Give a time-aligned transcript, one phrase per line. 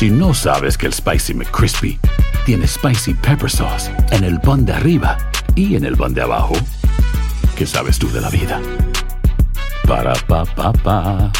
[0.00, 2.00] Si no sabes que el Spicy McCrispy
[2.46, 5.18] tiene Spicy Pepper Sauce en el pan de arriba
[5.54, 6.54] y en el pan de abajo,
[7.54, 8.62] ¿qué sabes tú de la vida?
[9.86, 11.30] Para, pa, pa, pa.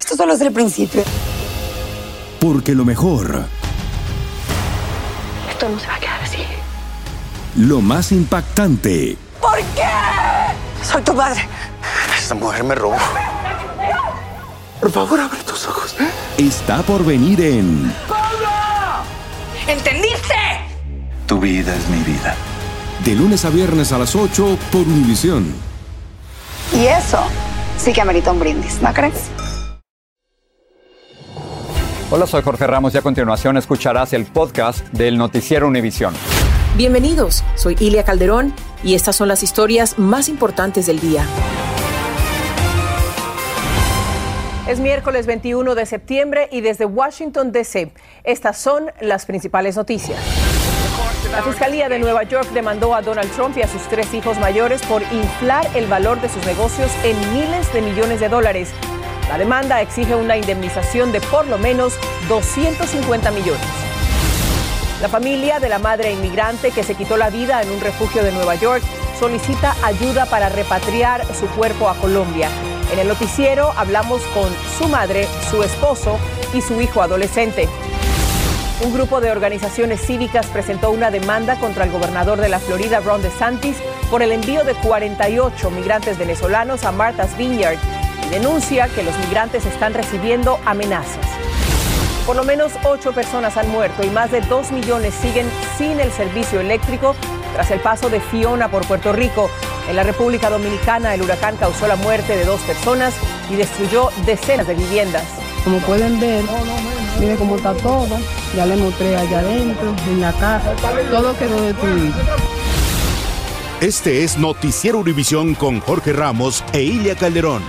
[0.00, 1.04] Esto solo es el principio.
[2.40, 3.44] Porque lo mejor,
[5.48, 6.42] Esto no se va a quedar así.
[7.54, 9.86] lo más impactante, ¿Por qué?
[10.82, 11.48] Soy tu padre.
[12.18, 12.96] Esta mujer me robó.
[14.80, 15.94] Por favor, abre tus ojos.
[16.38, 17.92] está por venir en
[19.68, 20.34] ¿Entendiste?
[21.26, 22.34] Tu vida es mi vida.
[23.04, 25.46] De lunes a viernes a las 8 por Univisión.
[26.72, 27.18] Y eso
[27.76, 29.28] sí que amerita un brindis, ¿no crees?
[32.10, 36.14] Hola, soy Jorge Ramos y a continuación escucharás el podcast del Noticiero Univisión.
[36.76, 41.24] Bienvenidos, soy Ilia Calderón y estas son las historias más importantes del día.
[44.70, 47.90] Es miércoles 21 de septiembre y desde Washington, D.C.
[48.22, 50.16] Estas son las principales noticias.
[51.32, 54.80] La Fiscalía de Nueva York demandó a Donald Trump y a sus tres hijos mayores
[54.82, 58.70] por inflar el valor de sus negocios en miles de millones de dólares.
[59.28, 63.66] La demanda exige una indemnización de por lo menos 250 millones.
[65.02, 68.30] La familia de la madre inmigrante que se quitó la vida en un refugio de
[68.30, 68.84] Nueva York
[69.18, 72.48] solicita ayuda para repatriar su cuerpo a Colombia.
[72.92, 76.18] En el noticiero hablamos con su madre, su esposo
[76.52, 77.68] y su hijo adolescente.
[78.84, 83.22] Un grupo de organizaciones cívicas presentó una demanda contra el gobernador de la Florida, Ron
[83.22, 83.76] DeSantis,
[84.10, 87.78] por el envío de 48 migrantes venezolanos a Martha's Vineyard
[88.26, 91.26] y denuncia que los migrantes están recibiendo amenazas.
[92.26, 95.46] Por lo menos ocho personas han muerto y más de dos millones siguen
[95.76, 97.14] sin el servicio eléctrico
[97.54, 99.50] tras el paso de Fiona por Puerto Rico.
[99.88, 103.14] En la República Dominicana, el huracán causó la muerte de dos personas
[103.50, 105.24] y destruyó decenas de viviendas.
[105.64, 106.44] Como pueden ver,
[107.18, 108.18] miren cómo está todo.
[108.56, 110.74] Ya le mostré allá adentro, en la casa.
[111.10, 112.14] Todo quedó destruido.
[113.80, 117.62] Este es Noticiero Univisión con Jorge Ramos e Ilia Calderón.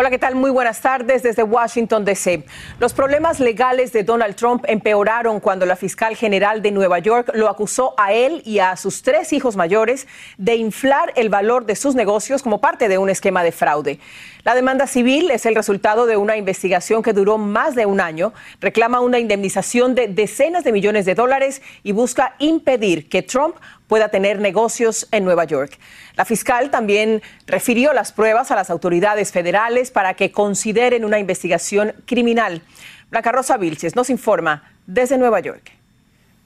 [0.00, 0.36] Hola, ¿qué tal?
[0.36, 2.44] Muy buenas tardes desde Washington, D.C.
[2.78, 7.48] Los problemas legales de Donald Trump empeoraron cuando la fiscal general de Nueva York lo
[7.48, 11.96] acusó a él y a sus tres hijos mayores de inflar el valor de sus
[11.96, 13.98] negocios como parte de un esquema de fraude.
[14.44, 18.32] La demanda civil es el resultado de una investigación que duró más de un año,
[18.60, 23.56] reclama una indemnización de decenas de millones de dólares y busca impedir que Trump
[23.88, 25.78] pueda tener negocios en Nueva York.
[26.14, 31.94] La fiscal también refirió las pruebas a las autoridades federales para que consideren una investigación
[32.06, 32.62] criminal.
[33.10, 35.72] Blanca Rosa Vilches nos informa desde Nueva York.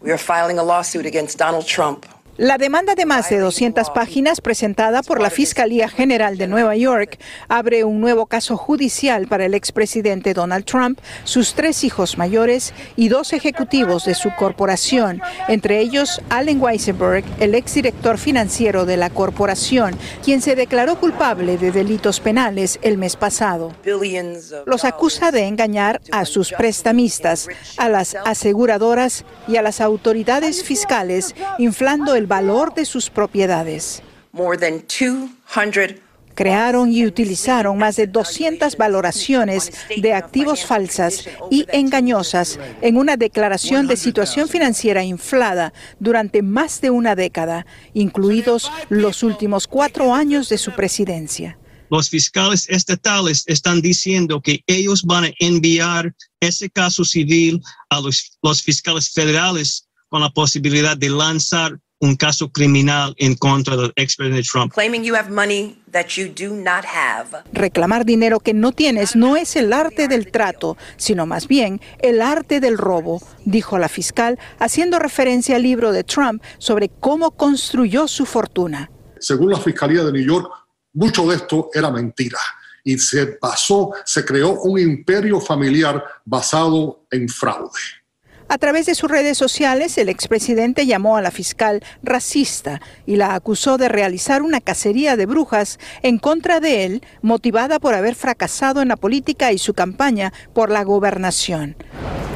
[0.00, 2.06] We are filing a lawsuit against Donald Trump.
[2.38, 7.19] La demanda de más de 200 páginas presentada por la Fiscalía General de Nueva York
[7.47, 13.10] abre un nuevo caso judicial para el expresidente Donald Trump, sus tres hijos mayores y
[13.10, 19.94] dos ejecutivos de su corporación, entre ellos Allen Weisenberg, el exdirector financiero de la corporación,
[20.25, 23.75] quien se declaró culpable de delitos penales el mes pasado.
[24.64, 31.34] Los acusa de engañar a sus prestamistas, a las aseguradoras y a las autoridades fiscales,
[31.59, 34.03] inflando el valor de sus propiedades.
[34.33, 36.00] More than 200
[36.34, 43.87] Crearon y utilizaron más de 200 valoraciones de activos falsas y engañosas en una declaración
[43.87, 50.59] de situación financiera inflada durante más de una década, incluidos los últimos cuatro años de
[50.59, 51.59] su presidencia.
[51.91, 58.38] Los fiscales estatales están diciendo que ellos van a enviar ese caso civil a los,
[58.43, 64.42] los fiscales federales con la posibilidad de lanzar un caso criminal en contra del expresidente
[64.42, 64.72] Trump.
[64.72, 67.44] claiming you have money that you do not have.
[67.52, 72.20] Reclamar dinero que no tienes no es el arte del trato, sino más bien el
[72.20, 78.08] arte del robo, dijo la fiscal, haciendo referencia al libro de Trump sobre cómo construyó
[78.08, 78.90] su fortuna.
[79.20, 80.50] según la Fiscalía de New York,
[80.94, 82.38] mucho de esto era mentira
[82.82, 87.70] y se basó, se creó un imperio familiar basado en fraude.
[88.52, 93.34] A través de sus redes sociales, el expresidente llamó a la fiscal racista y la
[93.34, 98.82] acusó de realizar una cacería de brujas en contra de él, motivada por haber fracasado
[98.82, 101.76] en la política y su campaña por la gobernación.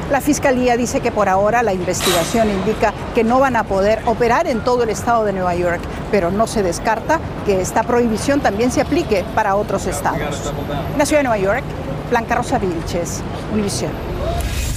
[0.09, 4.47] La fiscalía dice que por ahora la investigación indica que no van a poder operar
[4.47, 8.71] en todo el estado de Nueva York, pero no se descarta que esta prohibición también
[8.71, 10.51] se aplique para otros estados.
[10.93, 11.63] En la ciudad de Nueva York,
[12.09, 13.21] Blanca Rosa Vilches,
[13.53, 14.16] Univisión.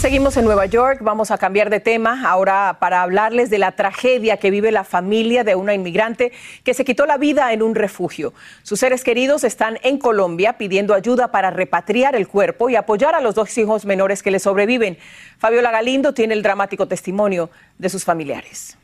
[0.00, 4.38] Seguimos en Nueva York, vamos a cambiar de tema ahora para hablarles de la tragedia
[4.38, 6.32] que vive la familia de una inmigrante
[6.64, 8.32] que se quitó la vida en un refugio.
[8.62, 13.20] Sus seres queridos están en Colombia pidiendo ayuda para repatriar el cuerpo y apoyar a
[13.20, 14.97] los dos hijos menores que le sobreviven.
[15.37, 18.79] Fabiola Galindo tiene el dramático testimonio de sus familiares.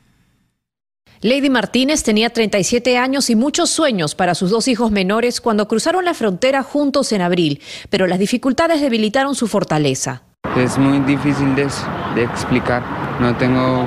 [1.22, 6.04] Lady Martínez tenía 37 años y muchos sueños para sus dos hijos menores cuando cruzaron
[6.04, 10.24] la frontera juntos en abril, pero las dificultades debilitaron su fortaleza.
[10.56, 11.68] Es muy difícil de,
[12.14, 12.82] de explicar,
[13.20, 13.84] no tengo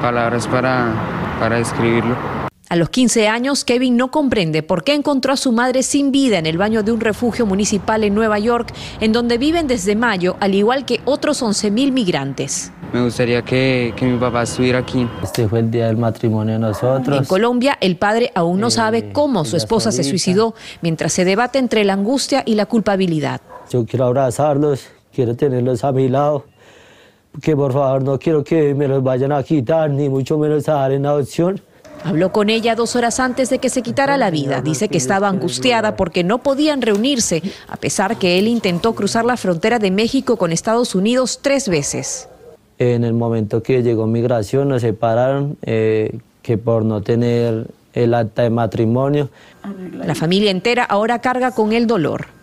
[0.00, 0.92] palabras para,
[1.40, 2.14] para describirlo.
[2.68, 6.38] A los 15 años, Kevin no comprende por qué encontró a su madre sin vida
[6.38, 10.36] en el baño de un refugio municipal en Nueva York, en donde viven desde mayo,
[10.40, 12.72] al igual que otros 11.000 migrantes.
[12.92, 15.08] Me gustaría que, que, mi papá estuviera aquí.
[15.22, 17.18] Este fue el día del matrimonio de nosotros.
[17.18, 21.24] En Colombia, el padre aún no sabe Eh, cómo su esposa se suicidó, mientras se
[21.24, 23.40] debate entre la angustia y la culpabilidad.
[23.70, 26.44] Yo quiero abrazarlos, quiero tenerlos a mi lado,
[27.40, 30.74] que por favor no quiero que me los vayan a quitar, ni mucho menos a
[30.74, 31.58] dar en adopción.
[32.04, 34.60] Habló con ella dos horas antes de que se quitara la vida.
[34.60, 39.38] Dice que estaba angustiada porque no podían reunirse, a pesar que él intentó cruzar la
[39.38, 42.28] frontera de México con Estados Unidos tres veces.
[42.78, 48.42] En el momento que llegó migración nos separaron, eh, que por no tener el acta
[48.42, 49.30] de matrimonio.
[49.94, 52.35] La familia entera ahora carga con el dolor.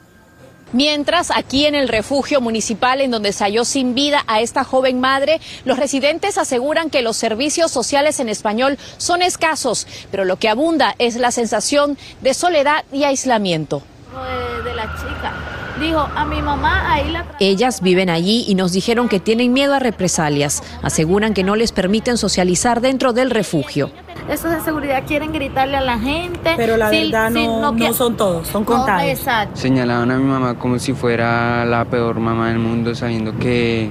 [0.74, 5.00] Mientras, aquí en el refugio municipal en donde se halló sin vida a esta joven
[5.00, 10.50] madre, los residentes aseguran que los servicios sociales en español son escasos, pero lo que
[10.50, 13.84] abunda es la sensación de soledad y aislamiento.
[14.64, 15.53] De, la chica.
[15.80, 17.26] Dijo, a mi mamá ahí la...
[17.40, 20.62] Ellas viven allí y nos dijeron que tienen miedo a represalias.
[20.82, 23.92] Aseguran que no les permiten socializar dentro del refugio.
[24.30, 26.54] Estos de seguridad quieren gritarle a la gente.
[26.56, 29.04] Pero la sí, verdad sí, no, no, son todos, son contados.
[29.04, 29.60] exacto.
[29.60, 33.90] Señalaban a mi mamá como si fuera la peor mamá del mundo, sabiendo que,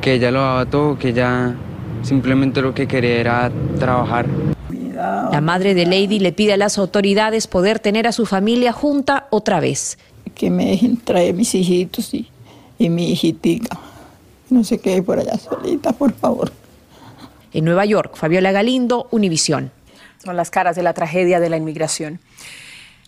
[0.00, 1.54] que ella lo daba todo, que ella
[2.02, 4.26] simplemente lo que quería era trabajar.
[5.30, 9.26] La madre de Lady le pide a las autoridades poder tener a su familia junta
[9.30, 9.98] otra vez.
[10.34, 12.28] Que me dejen traer mis hijitos y,
[12.78, 13.78] y mi hijitica.
[14.50, 16.52] No sé qué hay por allá solita, por favor.
[17.52, 19.70] En Nueva York, Fabiola Galindo, Univisión.
[20.24, 22.20] Son las caras de la tragedia de la inmigración.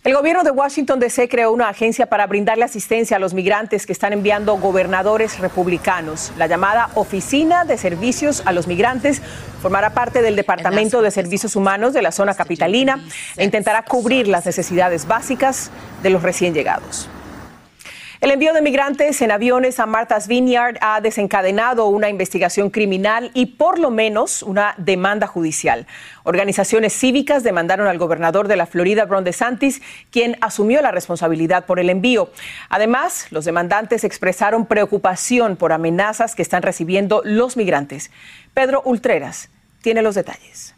[0.05, 3.91] El gobierno de Washington DC creó una agencia para brindarle asistencia a los migrantes que
[3.91, 6.31] están enviando gobernadores republicanos.
[6.37, 9.23] La llamada Oficina de Servicios a los Migrantes
[9.63, 13.03] formará parte del Departamento de Servicios Humanos de la zona capitalina
[13.35, 15.71] e intentará cubrir las necesidades básicas
[16.03, 17.09] de los recién llegados.
[18.25, 23.45] El envío de migrantes en aviones a Martha's Vineyard ha desencadenado una investigación criminal y
[23.45, 25.85] por lo menos una demanda judicial.
[26.23, 31.79] Organizaciones cívicas demandaron al gobernador de la Florida, Ron DeSantis, quien asumió la responsabilidad por
[31.79, 32.31] el envío.
[32.67, 38.09] Además, los demandantes expresaron preocupación por amenazas que están recibiendo los migrantes.
[38.55, 39.51] Pedro Ultreras
[39.83, 40.74] tiene los detalles.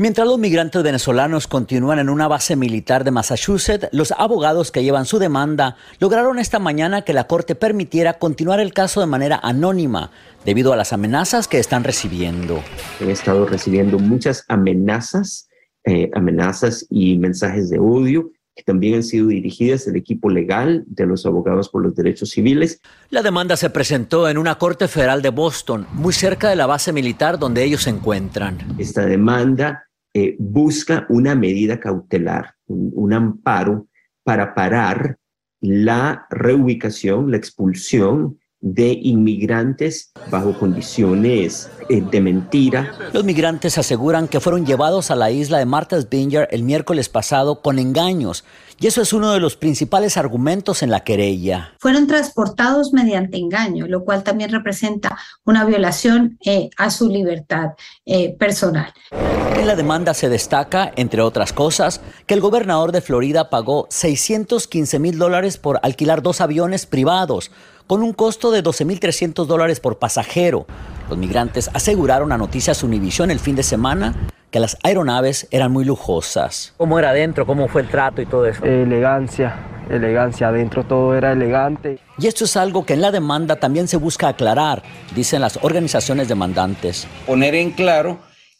[0.00, 5.06] Mientras los migrantes venezolanos continúan en una base militar de Massachusetts, los abogados que llevan
[5.06, 10.12] su demanda lograron esta mañana que la Corte permitiera continuar el caso de manera anónima
[10.44, 12.62] debido a las amenazas que están recibiendo.
[13.00, 15.48] Han estado recibiendo muchas amenazas,
[15.82, 21.06] eh, amenazas y mensajes de odio que también han sido dirigidas al equipo legal de
[21.06, 22.80] los abogados por los derechos civiles.
[23.10, 26.92] La demanda se presentó en una corte federal de Boston, muy cerca de la base
[26.92, 28.58] militar donde ellos se encuentran.
[28.78, 33.88] Esta demanda eh, busca una medida cautelar, un, un, amparo
[34.22, 35.18] para parar
[35.60, 42.92] la reubicación, la expulsión de inmigrantes bajo condiciones eh, de mentira.
[43.12, 47.62] Los migrantes aseguran que fueron llevados a la isla de Martha's Vineyard el miércoles pasado
[47.62, 48.44] con engaños.
[48.80, 51.74] Y eso es uno de los principales argumentos en la querella.
[51.80, 57.70] Fueron transportados mediante engaño, lo cual también representa una violación eh, a su libertad
[58.06, 58.92] eh, personal.
[59.10, 65.00] En la demanda se destaca, entre otras cosas, que el gobernador de Florida pagó 615
[65.00, 67.50] mil dólares por alquilar dos aviones privados,
[67.88, 70.66] con un costo de 12.300 dólares por pasajero.
[71.08, 74.14] Los migrantes aseguraron a Noticias Univision el fin de semana
[74.50, 76.74] que las aeronaves eran muy lujosas.
[76.76, 77.46] ¿Cómo era adentro?
[77.46, 78.62] ¿Cómo fue el trato y todo eso?
[78.62, 79.56] Elegancia,
[79.90, 81.98] elegancia, adentro todo era elegante.
[82.18, 84.82] Y esto es algo que en la demanda también se busca aclarar,
[85.14, 87.08] dicen las organizaciones demandantes.
[87.26, 88.18] Poner en claro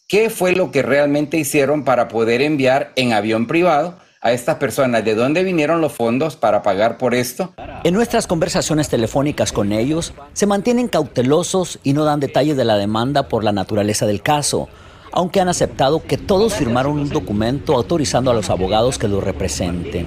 [0.09, 5.05] qué fue lo que realmente hicieron para poder enviar en avión privado a estas personas,
[5.05, 7.53] de dónde vinieron los fondos para pagar por esto.
[7.85, 12.77] En nuestras conversaciones telefónicas con ellos, se mantienen cautelosos y no dan detalles de la
[12.77, 14.69] demanda por la naturaleza del caso,
[15.13, 20.07] aunque han aceptado que todos firmaron un documento autorizando a los abogados que los representen.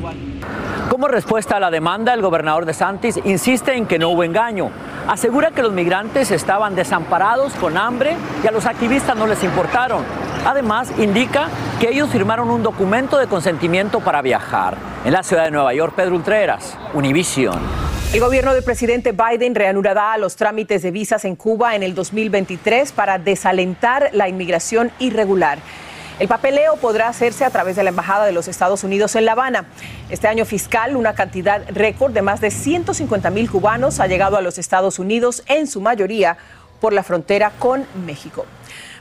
[0.89, 4.69] Como respuesta a la demanda, el gobernador de Santis insiste en que no hubo engaño.
[5.07, 10.03] asegura que los migrantes estaban desamparados con hambre y a los activistas no les importaron.
[10.45, 14.75] Además, indica que ellos firmaron un documento de consentimiento para viajar.
[15.05, 17.59] En la ciudad de Nueva York, Pedro Ultreras, Univision.
[18.11, 22.91] El gobierno del presidente Biden reanudará los trámites de visas en Cuba en el 2023
[22.91, 25.59] para desalentar la inmigración irregular.
[26.19, 29.31] El papeleo podrá hacerse a través de la Embajada de los Estados Unidos en La
[29.33, 29.65] Habana.
[30.09, 34.41] Este año fiscal, una cantidad récord de más de 150 mil cubanos ha llegado a
[34.41, 36.37] los Estados Unidos, en su mayoría
[36.79, 38.45] por la frontera con México.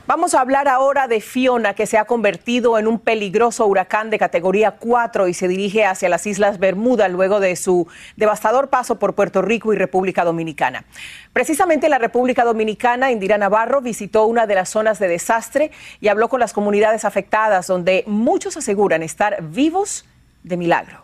[0.07, 4.17] Vamos a hablar ahora de Fiona, que se ha convertido en un peligroso huracán de
[4.17, 9.13] categoría 4 y se dirige hacia las Islas Bermuda luego de su devastador paso por
[9.13, 10.85] Puerto Rico y República Dominicana.
[11.33, 16.29] Precisamente la República Dominicana, Indira Navarro visitó una de las zonas de desastre y habló
[16.29, 20.05] con las comunidades afectadas, donde muchos aseguran estar vivos
[20.43, 21.03] de milagro.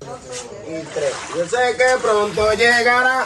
[0.00, 3.24] Yo sé que pronto llegará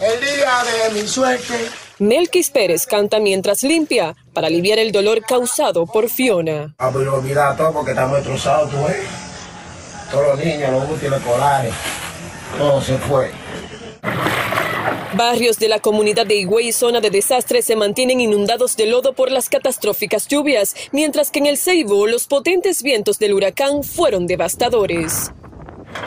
[0.00, 1.81] el día de mi suerte.
[1.98, 6.74] Melquis Pérez canta mientras limpia para aliviar el dolor causado por Fiona.
[6.78, 9.06] Ah, pero olvida todo porque estamos destrozados, tú ves.
[10.10, 11.72] Todos los niños, los útiles escolares,
[12.58, 13.30] todo se fue.
[15.14, 19.30] Barrios de la comunidad de Higüey, zona de desastre, se mantienen inundados de lodo por
[19.30, 25.30] las catastróficas lluvias, mientras que en el Ceibo los potentes vientos del huracán fueron devastadores.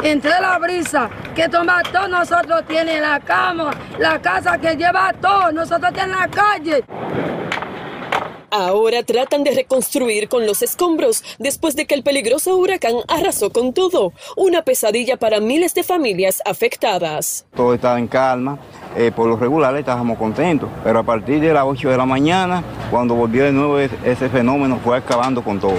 [0.04, 5.52] Entre la brisa que toma todo, nosotros tiene la cama, la casa que lleva todo,
[5.52, 6.84] nosotros tenemos la calle.
[8.58, 13.74] Ahora tratan de reconstruir con los escombros después de que el peligroso huracán arrasó con
[13.74, 14.14] todo.
[14.38, 17.46] Una pesadilla para miles de familias afectadas.
[17.54, 18.58] Todo estaba en calma.
[18.96, 22.64] Eh, por lo regular estábamos contentos, pero a partir de las 8 de la mañana,
[22.90, 25.76] cuando volvió de nuevo ese fenómeno, fue acabando con todo.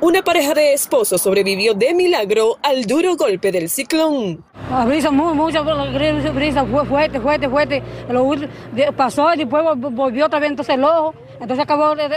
[0.00, 4.44] Una pareja de esposos sobrevivió de milagro al duro golpe del ciclón.
[4.70, 7.82] La brisa, muy, mucha brisa, fue fuerte, fuerte, fuerte.
[8.96, 11.14] pasó y después volvió otra vez entonces el ojo.
[11.40, 12.08] Entonces acabó de,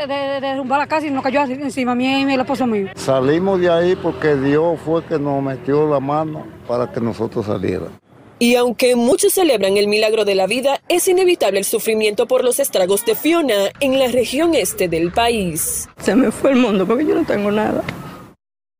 [0.42, 2.88] derrumbar la casa y nos cayó encima a mí y mi esposo mío.
[2.96, 8.07] Salimos de ahí porque Dios fue que nos metió la mano para que nosotros saliéramos.
[8.40, 12.60] Y aunque muchos celebran el milagro de la vida, es inevitable el sufrimiento por los
[12.60, 15.90] estragos de Fiona en la región este del país.
[16.00, 17.84] Se me fue el mundo porque yo no tengo nada.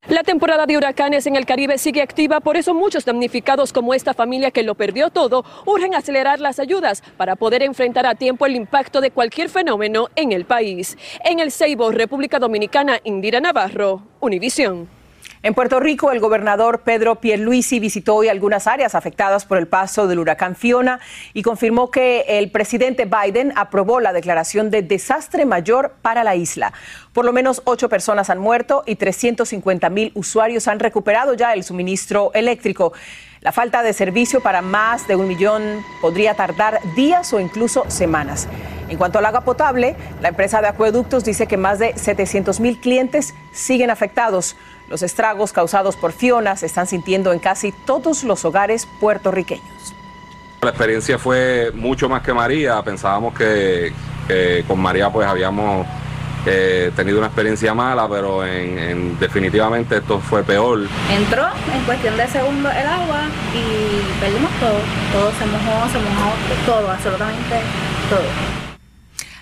[0.08, 4.14] La temporada de huracanes en el Caribe sigue activa, por eso muchos damnificados como esta
[4.14, 8.56] familia que lo perdió todo urgen acelerar las ayudas para poder enfrentar a tiempo el
[8.56, 10.98] impacto de cualquier fenómeno en el país.
[11.26, 14.97] En el Ceibo, República Dominicana, Indira Navarro, Univisión.
[15.44, 20.08] En Puerto Rico, el gobernador Pedro Pierluisi visitó hoy algunas áreas afectadas por el paso
[20.08, 21.00] del huracán Fiona
[21.32, 26.74] y confirmó que el presidente Biden aprobó la declaración de desastre mayor para la isla.
[27.14, 31.64] Por lo menos ocho personas han muerto y 350 mil usuarios han recuperado ya el
[31.64, 32.94] suministro eléctrico.
[33.42, 38.48] La falta de servicio para más de un millón podría tardar días o incluso semanas.
[38.90, 42.80] En cuanto al agua potable, la empresa de acueductos dice que más de 700 mil
[42.80, 44.56] clientes siguen afectados.
[44.90, 49.94] Los estragos causados por Fiona se están sintiendo en casi todos los hogares puertorriqueños.
[50.62, 52.82] La experiencia fue mucho más que María.
[52.82, 53.94] Pensábamos que,
[54.68, 55.86] con María pues habíamos
[56.46, 60.88] eh, tenido una experiencia mala, pero en, definitivamente esto fue peor.
[61.12, 64.80] Entró en cuestión de segundos el agua y perdimos todo.
[65.12, 66.34] Todo se mojó, se mojó
[66.66, 67.60] todo, absolutamente
[68.10, 68.67] todo.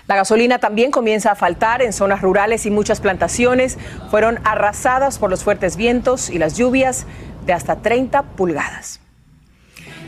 [0.06, 3.76] La gasolina también comienza a faltar en zonas rurales y muchas plantaciones
[4.10, 7.06] fueron arrasadas por los fuertes vientos y las lluvias
[7.44, 9.00] de hasta 30 pulgadas.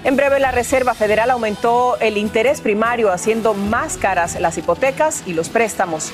[0.04, 5.32] En breve, la Reserva Federal aumentó el interés primario haciendo más caras las hipotecas y
[5.32, 6.12] los préstamos.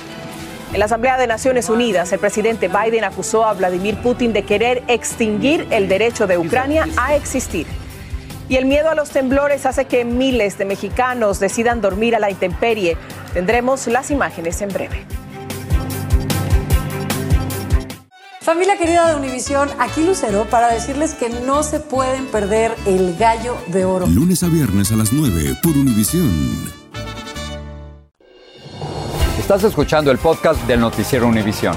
[0.73, 4.83] En la Asamblea de Naciones Unidas, el presidente Biden acusó a Vladimir Putin de querer
[4.88, 7.67] extinguir el derecho de Ucrania a existir.
[8.49, 12.31] Y el miedo a los temblores hace que miles de mexicanos decidan dormir a la
[12.31, 12.97] intemperie.
[13.33, 15.07] Tendremos las imágenes en breve.
[18.45, 23.57] Familia querida de Univisión, aquí Lucero para decirles que no se pueden perder el gallo
[23.69, 24.07] de oro.
[24.07, 26.31] Lunes a viernes a las 9 por Univisión.
[29.39, 31.75] Estás escuchando el podcast del noticiero Univisión.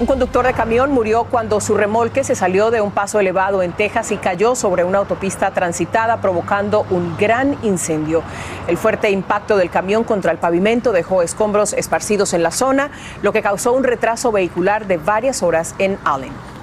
[0.00, 3.72] Un conductor de camión murió cuando su remolque se salió de un paso elevado en
[3.72, 8.22] Texas y cayó sobre una autopista transitada provocando un gran incendio.
[8.68, 13.32] El fuerte impacto del camión contra el pavimento dejó escombros esparcidos en la zona, lo
[13.32, 16.57] que causó un retraso vehicular de varias horas en Allen.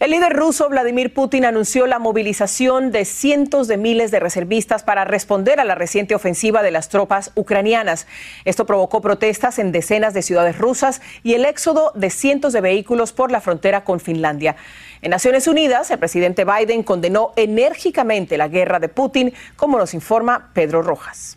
[0.00, 5.04] El líder ruso Vladimir Putin anunció la movilización de cientos de miles de reservistas para
[5.04, 8.06] responder a la reciente ofensiva de las tropas ucranianas.
[8.46, 13.12] Esto provocó protestas en decenas de ciudades rusas y el éxodo de cientos de vehículos
[13.12, 14.56] por la frontera con Finlandia.
[15.02, 20.48] En Naciones Unidas, el presidente Biden condenó enérgicamente la guerra de Putin, como nos informa
[20.54, 21.36] Pedro Rojas.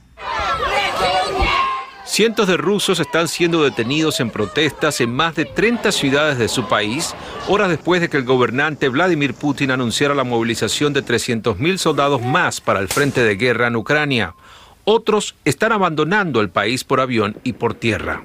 [2.13, 6.67] Cientos de rusos están siendo detenidos en protestas en más de 30 ciudades de su
[6.67, 7.15] país,
[7.48, 12.62] horas después de que el gobernante Vladimir Putin anunciara la movilización de 300.000 soldados más
[12.62, 14.36] para el frente de guerra en Ucrania.
[14.84, 18.22] Otros están abandonando el país por avión y por tierra.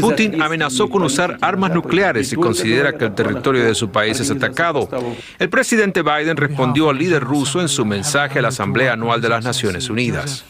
[0.00, 4.30] Putin amenazó con usar armas nucleares si considera que el territorio de su país es
[4.30, 4.88] atacado.
[5.38, 9.28] El presidente Biden respondió al líder ruso en su mensaje a la Asamblea Anual de
[9.28, 10.44] las Naciones Unidas.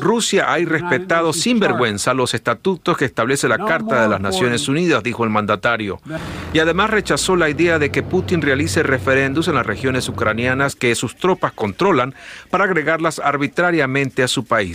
[0.00, 5.02] Rusia ha irrespetado sin vergüenza los estatutos que establece la Carta de las Naciones Unidas,
[5.02, 6.00] dijo el mandatario.
[6.52, 10.94] Y además rechazó la idea de que Putin realice referendos en las regiones ucranianas que
[10.94, 12.14] sus tropas controlan
[12.50, 14.65] para agregarlas arbitrariamente a su país.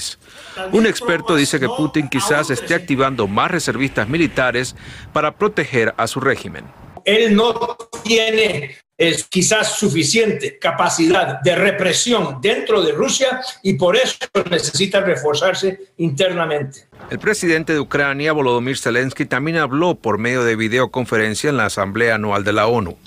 [0.71, 4.75] Un experto dice que Putin quizás esté activando más reservistas militares
[5.13, 6.65] para proteger a su régimen.
[7.05, 14.17] Él no tiene es quizás suficiente capacidad de represión dentro de Rusia y por eso
[14.49, 16.85] necesita reforzarse internamente.
[17.09, 22.15] El presidente de Ucrania, Volodymyr Zelensky, también habló por medio de videoconferencia en la Asamblea
[22.15, 22.97] Anual de la ONU.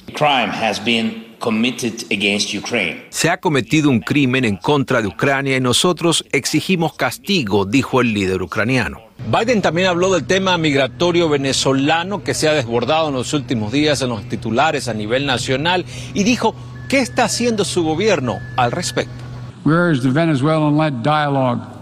[3.10, 8.14] Se ha cometido un crimen en contra de Ucrania y nosotros exigimos castigo, dijo el
[8.14, 9.03] líder ucraniano.
[9.18, 14.02] Biden también habló del tema migratorio venezolano que se ha desbordado en los últimos días
[14.02, 16.54] en los titulares a nivel nacional y dijo
[16.88, 19.23] qué está haciendo su gobierno al respecto.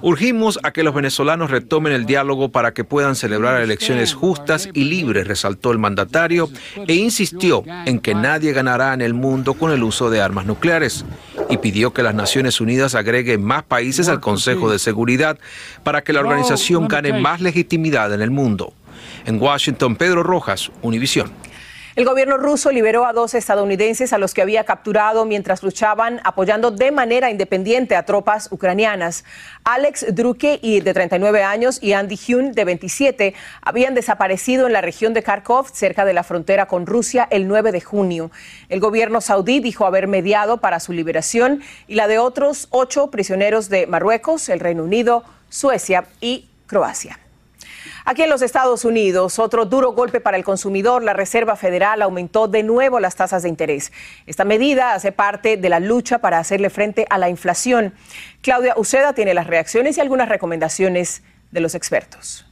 [0.02, 4.84] Urgimos a que los venezolanos retomen el diálogo para que puedan celebrar elecciones justas y
[4.84, 6.48] libres, resaltó el mandatario,
[6.86, 11.04] e insistió en que nadie ganará en el mundo con el uso de armas nucleares
[11.50, 15.38] y pidió que las Naciones Unidas agreguen más países al Consejo de Seguridad
[15.82, 18.74] para que la organización gane más legitimidad en el mundo.
[19.26, 21.32] En Washington, Pedro Rojas, Univisión.
[21.94, 26.70] El gobierno ruso liberó a dos estadounidenses a los que había capturado mientras luchaban apoyando
[26.70, 29.25] de manera independiente a tropas ucranianas.
[29.62, 35.12] Alex Druke, de 39 años, y Andy Hyun, de 27, habían desaparecido en la región
[35.12, 38.30] de Kharkov, cerca de la frontera con Rusia, el 9 de junio.
[38.70, 43.68] El gobierno saudí dijo haber mediado para su liberación y la de otros ocho prisioneros
[43.68, 47.21] de Marruecos, el Reino Unido, Suecia y Croacia.
[48.05, 52.49] Aquí en los Estados Unidos, otro duro golpe para el consumidor, la Reserva Federal aumentó
[52.49, 53.92] de nuevo las tasas de interés.
[54.27, 57.95] Esta medida hace parte de la lucha para hacerle frente a la inflación.
[58.40, 62.47] Claudia Uceda tiene las reacciones y algunas recomendaciones de los expertos.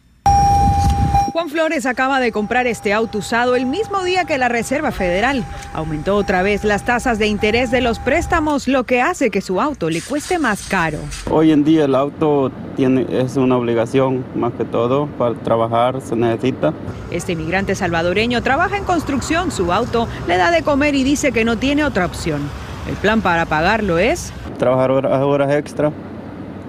[1.33, 5.45] Juan Flores acaba de comprar este auto usado el mismo día que la Reserva Federal
[5.73, 9.61] aumentó otra vez las tasas de interés de los préstamos, lo que hace que su
[9.61, 10.99] auto le cueste más caro.
[11.31, 16.16] Hoy en día el auto tiene, es una obligación más que todo para trabajar, se
[16.16, 16.73] necesita.
[17.12, 21.45] Este inmigrante salvadoreño trabaja en construcción, su auto le da de comer y dice que
[21.45, 22.40] no tiene otra opción.
[22.88, 24.33] El plan para pagarlo es...
[24.59, 25.93] Trabajar horas, horas extra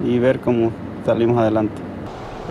[0.06, 0.72] y ver cómo
[1.04, 1.91] salimos adelante.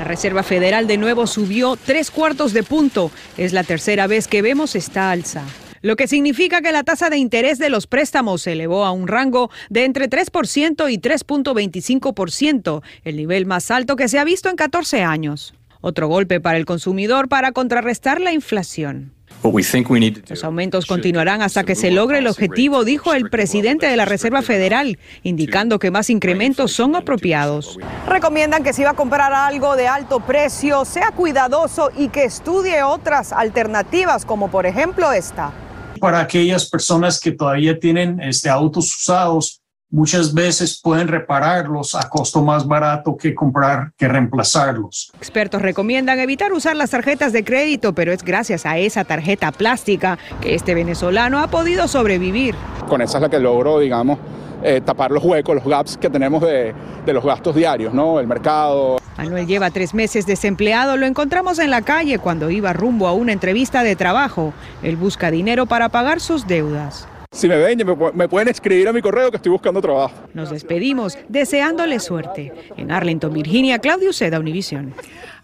[0.00, 3.10] La Reserva Federal de nuevo subió tres cuartos de punto.
[3.36, 5.44] Es la tercera vez que vemos esta alza
[5.82, 9.08] lo que significa que la tasa de interés de los préstamos se elevó a un
[9.08, 14.56] rango de entre 3% y 3.25%, el nivel más alto que se ha visto en
[14.56, 15.54] 14 años.
[15.80, 19.14] Otro golpe para el consumidor para contrarrestar la inflación.
[19.42, 24.42] Los aumentos continuarán hasta que se logre el objetivo, dijo el presidente de la Reserva
[24.42, 27.78] Federal, indicando que más incrementos son apropiados.
[28.06, 32.82] Recomiendan que si va a comprar algo de alto precio, sea cuidadoso y que estudie
[32.82, 35.52] otras alternativas, como por ejemplo esta.
[36.00, 39.59] Para aquellas personas que todavía tienen este, autos usados,
[39.90, 45.12] muchas veces pueden repararlos a costo más barato que comprar, que reemplazarlos.
[45.16, 50.18] Expertos recomiendan evitar usar las tarjetas de crédito, pero es gracias a esa tarjeta plástica
[50.40, 52.54] que este venezolano ha podido sobrevivir.
[52.88, 54.18] Con esa es la que logró, digamos,
[54.62, 56.74] eh, tapar los huecos, los gaps que tenemos de,
[57.06, 58.20] de, los gastos diarios, ¿no?
[58.20, 58.98] El mercado.
[59.16, 60.96] Manuel lleva tres meses desempleado.
[60.96, 64.52] Lo encontramos en la calle cuando iba rumbo a una entrevista de trabajo.
[64.82, 67.08] Él busca dinero para pagar sus deudas.
[67.32, 67.80] Si me ven,
[68.14, 70.14] me pueden escribir a mi correo que estoy buscando trabajo.
[70.34, 72.52] Nos despedimos deseándole suerte.
[72.76, 74.92] En Arlington, Virginia, Claudio Seda, Univisión.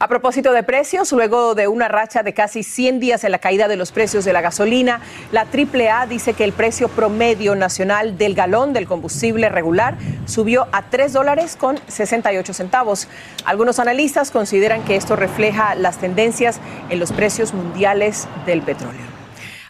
[0.01, 3.69] A propósito de precios, luego de una racha de casi 100 días en la caída
[3.69, 8.35] de los precios de la gasolina, la AAA dice que el precio promedio nacional del
[8.35, 13.07] galón del combustible regular subió a 3 dólares con 68 centavos.
[13.45, 19.16] Algunos analistas consideran que esto refleja las tendencias en los precios mundiales del petróleo.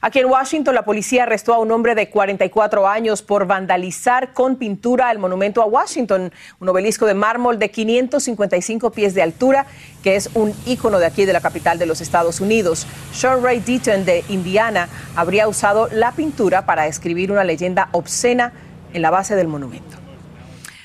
[0.07, 4.55] Aquí en Washington, la policía arrestó a un hombre de 44 años por vandalizar con
[4.55, 9.67] pintura el monumento a Washington, un obelisco de mármol de 555 pies de altura,
[10.05, 12.87] que es un ícono de aquí de la capital de los Estados Unidos.
[13.13, 18.53] Sean Ray Deaton de Indiana habría usado la pintura para escribir una leyenda obscena
[18.93, 19.97] en la base del monumento.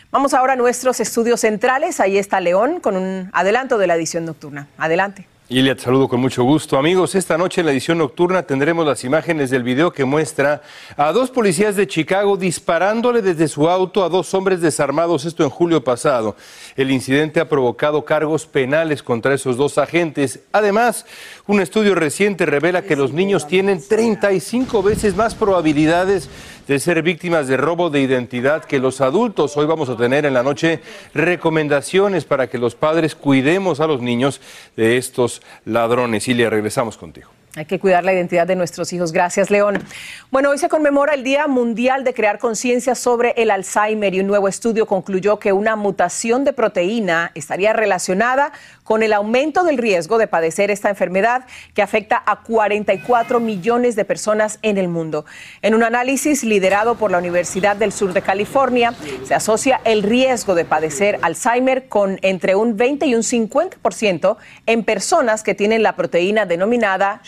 [0.10, 2.00] Vamos ahora a nuestros estudios centrales.
[2.00, 4.68] Ahí está León con un adelanto de la edición nocturna.
[4.80, 5.31] Adelante.
[5.52, 6.78] Iliad, saludo con mucho gusto.
[6.78, 10.62] Amigos, esta noche en la edición nocturna tendremos las imágenes del video que muestra
[10.96, 15.50] a dos policías de Chicago disparándole desde su auto a dos hombres desarmados, esto en
[15.50, 16.38] julio pasado.
[16.78, 20.40] El incidente ha provocado cargos penales contra esos dos agentes.
[20.54, 21.06] Además,
[21.48, 26.30] un estudio reciente revela que los niños tienen 35 veces más probabilidades
[26.72, 29.58] de ser víctimas de robo de identidad que los adultos.
[29.58, 30.80] Hoy vamos a tener en la noche
[31.14, 34.40] recomendaciones para que los padres cuidemos a los niños
[34.78, 36.30] de estos ladrones.
[36.30, 37.30] Ilia, regresamos contigo.
[37.58, 39.12] Hay que cuidar la identidad de nuestros hijos.
[39.12, 39.84] Gracias, León.
[40.32, 44.28] Bueno, hoy se conmemora el Día Mundial de Crear Conciencia sobre el Alzheimer y un
[44.28, 48.54] nuevo estudio concluyó que una mutación de proteína estaría relacionada
[48.92, 54.04] con el aumento del riesgo de padecer esta enfermedad que afecta a 44 millones de
[54.04, 55.24] personas en el mundo.
[55.62, 60.56] En un análisis liderado por la Universidad del Sur de California, se asocia el riesgo
[60.56, 65.96] de padecer Alzheimer con entre un 20 y un 50% en personas que tienen la
[65.96, 67.22] proteína denominada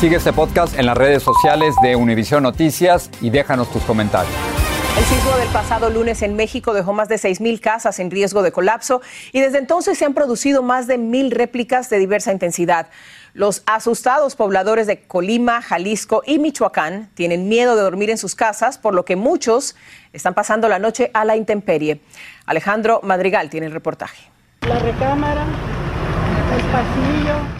[0.00, 4.59] Sigue este podcast en las redes sociales de Univision Noticias y déjanos tus comentarios.
[5.00, 8.52] El sismo del pasado lunes en México dejó más de 6.000 casas en riesgo de
[8.52, 9.00] colapso
[9.32, 12.88] y desde entonces se han producido más de mil réplicas de diversa intensidad.
[13.32, 18.76] Los asustados pobladores de Colima, Jalisco y Michoacán tienen miedo de dormir en sus casas,
[18.76, 19.74] por lo que muchos
[20.12, 22.02] están pasando la noche a la intemperie.
[22.44, 24.30] Alejandro Madrigal tiene el reportaje.
[24.68, 25.46] La recámara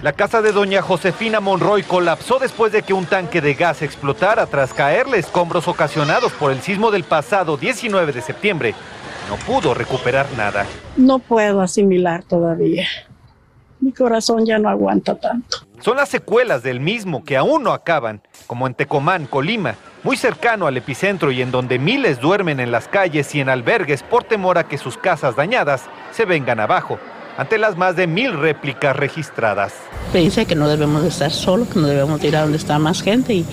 [0.02, 4.46] la casa de doña Josefina Monroy colapsó después de que un tanque de gas explotara
[4.46, 8.74] tras caerle escombros ocasionados por el sismo del pasado 19 de septiembre.
[9.28, 10.66] No pudo recuperar nada.
[10.96, 12.86] No puedo asimilar todavía.
[13.80, 15.58] Mi corazón ya no aguanta tanto.
[15.80, 20.66] Son las secuelas del mismo que aún no acaban, como en Tecomán, Colima, muy cercano
[20.66, 24.58] al epicentro y en donde miles duermen en las calles y en albergues por temor
[24.58, 26.98] a que sus casas dañadas se vengan abajo
[27.36, 29.74] ante las más de mil réplicas registradas.
[30.12, 33.02] Pensé que no debemos de estar solos, que no debemos ir a donde está más
[33.02, 33.46] gente y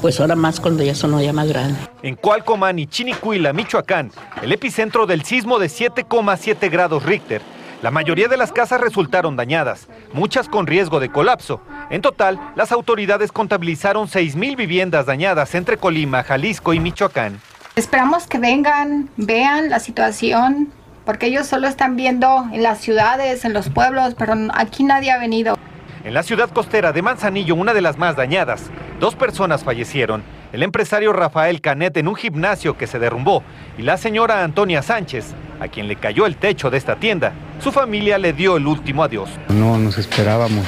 [0.00, 1.78] pues ahora más cuando ya son ya más grandes.
[2.02, 4.10] En Cualcomán y Chinicuila, Michoacán,
[4.42, 7.42] el epicentro del sismo de 7,7 grados Richter,
[7.82, 11.60] la mayoría de las casas resultaron dañadas, muchas con riesgo de colapso.
[11.90, 17.40] En total, las autoridades contabilizaron 6.000 viviendas dañadas entre Colima, Jalisco y Michoacán.
[17.74, 20.72] Esperamos que vengan, vean la situación,
[21.06, 25.18] porque ellos solo están viendo en las ciudades, en los pueblos, pero aquí nadie ha
[25.18, 25.56] venido.
[26.04, 30.22] En la ciudad costera de Manzanillo, una de las más dañadas, dos personas fallecieron.
[30.52, 33.42] El empresario Rafael Canet en un gimnasio que se derrumbó
[33.78, 37.32] y la señora Antonia Sánchez, a quien le cayó el techo de esta tienda.
[37.62, 39.30] Su familia le dio el último adiós.
[39.48, 40.66] No nos esperábamos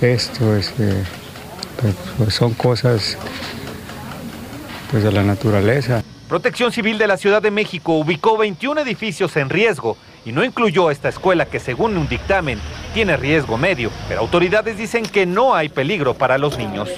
[0.00, 1.04] esto, este,
[2.18, 3.16] pues son cosas
[4.90, 6.02] pues, de la naturaleza.
[6.30, 10.92] Protección Civil de la Ciudad de México ubicó 21 edificios en riesgo y no incluyó
[10.92, 12.60] esta escuela que según un dictamen
[12.94, 16.88] tiene riesgo medio, pero autoridades dicen que no hay peligro para los niños.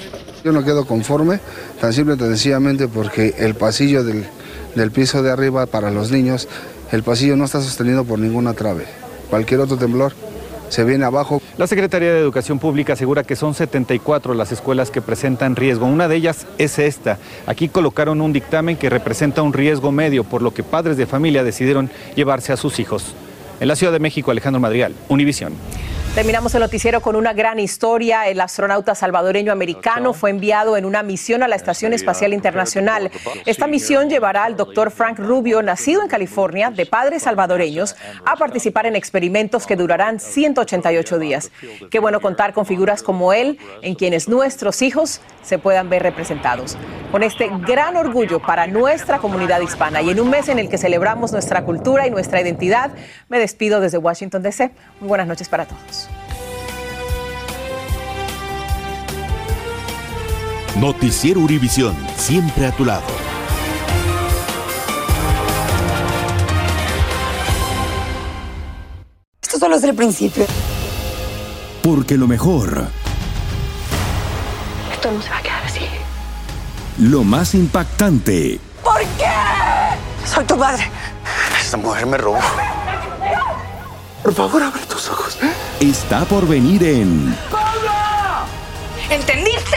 [0.44, 1.40] Yo no quedo conforme,
[1.80, 4.26] tan simple y sencillamente porque el pasillo del,
[4.74, 6.46] del piso de arriba para los niños,
[6.90, 8.84] el pasillo no está sostenido por ninguna trave.
[9.30, 10.12] Cualquier otro temblor
[10.72, 11.42] se viene abajo.
[11.58, 15.84] La Secretaría de Educación Pública asegura que son 74 las escuelas que presentan riesgo.
[15.84, 17.18] Una de ellas es esta.
[17.46, 21.44] Aquí colocaron un dictamen que representa un riesgo medio, por lo que padres de familia
[21.44, 23.14] decidieron llevarse a sus hijos.
[23.60, 25.52] En la Ciudad de México, Alejandro Madrigal, Univisión.
[26.14, 28.28] Terminamos el noticiero con una gran historia.
[28.28, 33.10] El astronauta salvadoreño americano fue enviado en una misión a la Estación Espacial Internacional.
[33.46, 37.96] Esta misión llevará al doctor Frank Rubio, nacido en California, de padres salvadoreños,
[38.26, 41.50] a participar en experimentos que durarán 188 días.
[41.90, 46.76] Qué bueno contar con figuras como él, en quienes nuestros hijos se puedan ver representados.
[47.10, 50.76] Con este gran orgullo para nuestra comunidad hispana y en un mes en el que
[50.76, 52.90] celebramos nuestra cultura y nuestra identidad,
[53.30, 54.72] me despido desde Washington, D.C.
[55.00, 56.01] Muy buenas noches para todos.
[60.76, 63.02] Noticiero Univisión, siempre a tu lado.
[69.42, 70.46] Esto solo es el principio.
[71.82, 72.86] Porque lo mejor,
[74.92, 75.80] Esto no se va a quedar así.
[76.98, 79.30] lo más impactante, ¿Por qué?
[80.26, 80.88] Soy tu madre.
[81.60, 82.38] Esta mujer me robó.
[84.22, 85.36] Por favor, abre tus ojos.
[85.80, 87.36] está por venir en
[89.10, 89.76] ¿Entendiste?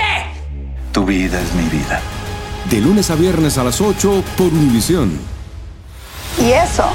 [0.95, 1.99] Tu vida es mi vida.
[2.71, 5.11] De lunes a viernes a las 8 por Univisión.
[6.39, 6.85] Y eso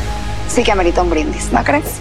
[0.49, 2.01] sí que amerita un brindis, ¿no crees?